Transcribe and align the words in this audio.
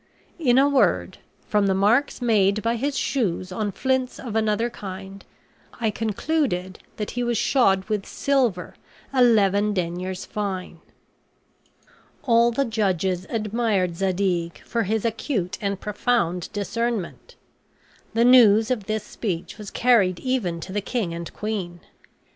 In 0.39 0.57
a 0.57 0.67
word, 0.67 1.19
from 1.47 1.67
the 1.67 1.75
marks 1.75 2.23
made 2.23 2.63
by 2.63 2.75
his 2.75 2.97
shoes 2.97 3.51
on 3.51 3.71
flints 3.71 4.19
of 4.19 4.35
another 4.35 4.67
kind, 4.67 5.23
I 5.79 5.91
concluded 5.91 6.79
that 6.97 7.11
he 7.11 7.23
was 7.23 7.37
shod 7.37 7.83
with 7.83 8.07
silver 8.07 8.73
eleven 9.13 9.73
deniers 9.75 10.25
fine." 10.25 10.79
All 12.23 12.49
the 12.51 12.65
judges 12.65 13.27
admired 13.29 13.95
Zadig 13.95 14.57
for 14.63 14.85
his 14.85 15.05
acute 15.05 15.59
and 15.61 15.79
profound 15.79 16.51
discernment. 16.51 17.35
The 18.15 18.25
news 18.25 18.71
of 18.71 18.85
this 18.85 19.03
speech 19.03 19.59
was 19.59 19.69
carried 19.69 20.17
even 20.21 20.59
to 20.61 20.73
the 20.73 20.81
king 20.81 21.13
and 21.13 21.31
queen. 21.31 21.79